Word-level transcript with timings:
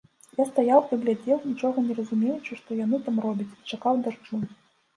Я 0.41 0.45
стаяў 0.51 0.79
і 0.93 0.97
глядзеў, 1.03 1.37
нічога 1.51 1.85
не 1.91 1.99
разумеючы, 2.01 2.59
што 2.63 2.81
яны 2.83 3.03
там 3.07 3.23
робяць, 3.29 3.51
і 3.61 3.77
чакаў 3.77 4.05
дажджу. 4.05 4.45